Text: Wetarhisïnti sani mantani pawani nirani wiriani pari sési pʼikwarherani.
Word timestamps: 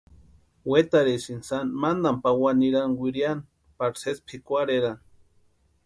Wetarhisïnti 0.69 1.45
sani 1.49 1.71
mantani 1.81 2.21
pawani 2.23 2.57
nirani 2.61 2.95
wiriani 3.01 3.43
pari 3.77 3.97
sési 4.01 4.21
pʼikwarherani. 4.27 5.01